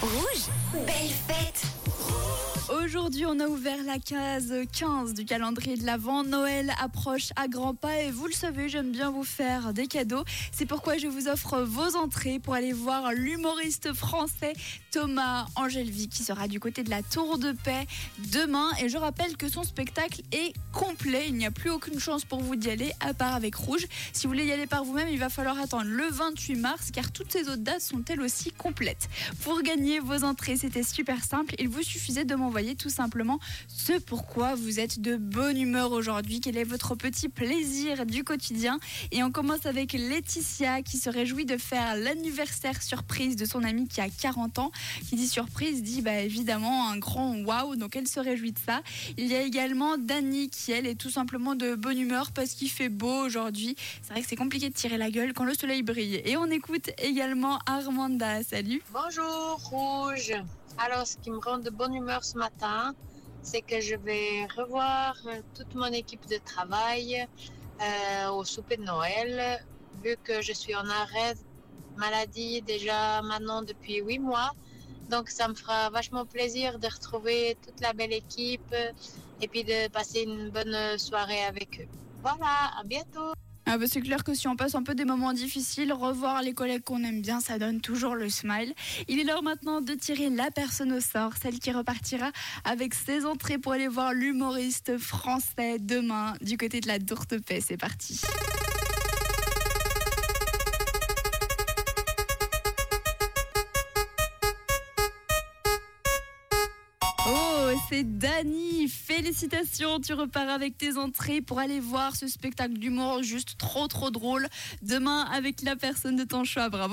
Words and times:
Rouge, 0.00 0.46
belle 0.86 1.10
fête 1.26 1.62
Aujourd'hui, 2.84 3.26
on 3.26 3.40
a 3.40 3.46
ouvert 3.46 3.82
la 3.84 3.98
case 3.98 4.52
15 4.72 5.14
du 5.14 5.24
calendrier 5.24 5.76
de 5.76 5.84
l'Avent. 5.84 6.22
Noël 6.22 6.72
approche 6.80 7.30
à 7.34 7.48
grands 7.48 7.74
pas 7.74 8.02
et 8.02 8.10
vous 8.10 8.26
le 8.26 8.32
savez, 8.32 8.68
j'aime 8.68 8.92
bien 8.92 9.10
vous 9.10 9.24
faire 9.24 9.72
des 9.72 9.86
cadeaux. 9.86 10.22
C'est 10.52 10.66
pourquoi 10.66 10.96
je 10.96 11.08
vous 11.08 11.28
offre 11.28 11.60
vos 11.62 11.96
entrées 11.96 12.38
pour 12.38 12.54
aller 12.54 12.72
voir 12.72 13.12
l'humoriste 13.12 13.92
français 13.94 14.52
Thomas 14.92 15.46
Angelvi 15.56 16.08
qui 16.08 16.22
sera 16.22 16.46
du 16.46 16.60
côté 16.60 16.84
de 16.84 16.90
la 16.90 17.02
Tour 17.02 17.38
de 17.38 17.52
Paix 17.52 17.86
demain. 18.32 18.70
Et 18.80 18.88
je 18.88 18.96
rappelle 18.96 19.36
que 19.36 19.48
son 19.48 19.64
spectacle 19.64 20.22
est 20.30 20.52
complet. 20.72 21.24
Il 21.28 21.34
n'y 21.34 21.46
a 21.46 21.50
plus 21.50 21.70
aucune 21.70 21.98
chance 21.98 22.24
pour 22.24 22.40
vous 22.40 22.54
d'y 22.54 22.70
aller 22.70 22.92
à 23.00 23.12
part 23.12 23.34
avec 23.34 23.56
Rouge. 23.56 23.86
Si 24.12 24.26
vous 24.26 24.32
voulez 24.32 24.46
y 24.46 24.52
aller 24.52 24.66
par 24.66 24.84
vous-même, 24.84 25.08
il 25.08 25.18
va 25.18 25.30
falloir 25.30 25.58
attendre 25.58 25.86
le 25.86 26.08
28 26.10 26.54
mars 26.54 26.90
car 26.92 27.10
toutes 27.10 27.32
ces 27.32 27.48
autres 27.48 27.56
dates 27.56 27.80
sont 27.80 28.04
elles 28.08 28.20
aussi 28.20 28.52
complètes. 28.52 29.08
Pour 29.42 29.62
gagner 29.62 29.98
vos 29.98 30.22
entrées, 30.22 30.56
c'était 30.56 30.84
super 30.84 31.24
simple. 31.24 31.54
Il 31.58 31.68
vous 31.68 31.82
suffisait 31.82 32.24
de 32.24 32.34
m'envoyer 32.34 32.67
tout 32.74 32.90
simplement 32.90 33.38
ce 33.68 33.98
pourquoi 33.98 34.54
vous 34.54 34.80
êtes 34.80 35.00
de 35.00 35.16
bonne 35.16 35.60
humeur 35.60 35.92
aujourd'hui, 35.92 36.40
quel 36.40 36.56
est 36.56 36.64
votre 36.64 36.94
petit 36.94 37.28
plaisir 37.28 38.06
du 38.06 38.24
quotidien? 38.24 38.78
Et 39.12 39.22
on 39.22 39.30
commence 39.30 39.66
avec 39.66 39.92
Laetitia 39.92 40.82
qui 40.82 40.98
se 40.98 41.10
réjouit 41.10 41.44
de 41.44 41.56
faire 41.56 41.96
l'anniversaire 41.96 42.82
surprise 42.82 43.36
de 43.36 43.44
son 43.44 43.64
ami 43.64 43.88
qui 43.88 44.00
a 44.00 44.08
40 44.08 44.58
ans. 44.58 44.72
Qui 45.08 45.16
dit 45.16 45.28
surprise 45.28 45.82
dit 45.82 46.02
bah, 46.02 46.20
évidemment 46.20 46.88
un 46.88 46.98
grand 46.98 47.36
waouh, 47.36 47.76
donc 47.76 47.96
elle 47.96 48.08
se 48.08 48.20
réjouit 48.20 48.52
de 48.52 48.58
ça. 48.58 48.82
Il 49.16 49.26
y 49.26 49.34
a 49.34 49.42
également 49.42 49.98
Dani 49.98 50.50
qui 50.50 50.72
elle 50.72 50.86
est 50.86 50.98
tout 50.98 51.10
simplement 51.10 51.54
de 51.54 51.74
bonne 51.74 51.98
humeur 51.98 52.32
parce 52.32 52.52
qu'il 52.52 52.70
fait 52.70 52.88
beau 52.88 53.24
aujourd'hui. 53.24 53.76
C'est 54.02 54.12
vrai 54.12 54.22
que 54.22 54.28
c'est 54.28 54.36
compliqué 54.36 54.68
de 54.68 54.74
tirer 54.74 54.98
la 54.98 55.10
gueule 55.10 55.32
quand 55.32 55.44
le 55.44 55.54
soleil 55.54 55.82
brille. 55.82 56.20
Et 56.24 56.36
on 56.36 56.46
écoute 56.46 56.90
également 56.98 57.58
Armanda. 57.66 58.42
Salut. 58.42 58.82
Bonjour 58.92 59.60
Rouge. 59.70 60.32
Alors, 60.80 61.08
ce 61.08 61.16
qui 61.16 61.30
me 61.32 61.40
rend 61.40 61.58
de 61.58 61.70
bonne 61.70 61.92
humeur 61.92 62.22
ce 62.22 62.38
matin, 62.38 62.94
c'est 63.42 63.62
que 63.62 63.80
je 63.80 63.96
vais 63.96 64.46
revoir 64.56 65.16
toute 65.56 65.74
mon 65.74 65.92
équipe 65.92 66.24
de 66.28 66.38
travail 66.38 67.26
euh, 67.82 68.30
au 68.30 68.44
souper 68.44 68.76
de 68.76 68.84
Noël, 68.84 69.60
vu 70.04 70.16
que 70.22 70.40
je 70.40 70.52
suis 70.52 70.76
en 70.76 70.88
arrêt 70.88 71.34
maladie 71.96 72.62
déjà 72.62 73.20
maintenant 73.22 73.62
depuis 73.62 73.96
huit 73.96 74.20
mois. 74.20 74.52
Donc, 75.10 75.30
ça 75.30 75.48
me 75.48 75.54
fera 75.54 75.90
vachement 75.90 76.24
plaisir 76.24 76.78
de 76.78 76.86
retrouver 76.86 77.58
toute 77.66 77.80
la 77.80 77.92
belle 77.92 78.12
équipe 78.12 78.72
et 79.40 79.48
puis 79.48 79.64
de 79.64 79.88
passer 79.88 80.22
une 80.22 80.50
bonne 80.50 80.96
soirée 80.96 81.42
avec 81.42 81.80
eux. 81.80 81.88
Voilà, 82.22 82.70
à 82.78 82.84
bientôt. 82.84 83.32
Bah 83.68 83.76
c'est 83.86 84.00
clair 84.00 84.24
que 84.24 84.32
si 84.32 84.48
on 84.48 84.56
passe 84.56 84.74
un 84.74 84.82
peu 84.82 84.94
des 84.94 85.04
moments 85.04 85.34
difficiles, 85.34 85.92
revoir 85.92 86.40
les 86.42 86.54
collègues 86.54 86.82
qu'on 86.84 87.04
aime 87.04 87.20
bien, 87.20 87.40
ça 87.40 87.58
donne 87.58 87.82
toujours 87.82 88.14
le 88.14 88.30
smile. 88.30 88.72
Il 89.08 89.20
est 89.20 89.24
l'heure 89.24 89.42
maintenant 89.42 89.82
de 89.82 89.92
tirer 89.92 90.30
la 90.30 90.50
personne 90.50 90.90
au 90.92 91.00
sort, 91.00 91.34
celle 91.40 91.58
qui 91.58 91.70
repartira 91.70 92.30
avec 92.64 92.94
ses 92.94 93.26
entrées 93.26 93.58
pour 93.58 93.72
aller 93.72 93.86
voir 93.86 94.14
l'humoriste 94.14 94.96
français 94.96 95.78
demain 95.78 96.32
du 96.40 96.56
côté 96.56 96.80
de 96.80 96.88
la 96.88 96.98
Dourte 96.98 97.38
Paix. 97.38 97.60
C'est 97.60 97.76
parti. 97.76 98.22
Oh, 107.30 107.70
c'est 107.90 108.18
Dani. 108.18 108.88
Félicitations, 108.88 110.00
tu 110.00 110.14
repars 110.14 110.48
avec 110.48 110.78
tes 110.78 110.96
entrées 110.96 111.42
pour 111.42 111.58
aller 111.58 111.78
voir 111.78 112.16
ce 112.16 112.26
spectacle 112.26 112.74
d'humour 112.74 113.22
juste 113.22 113.58
trop 113.58 113.86
trop 113.86 114.10
drôle 114.10 114.48
demain 114.82 115.26
avec 115.32 115.62
la 115.62 115.76
personne 115.76 116.16
de 116.16 116.24
ton 116.24 116.44
choix. 116.44 116.70
Bravo. 116.70 116.86